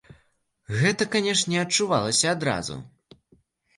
[0.79, 2.83] Гэта, канешне, адчувалася адразу.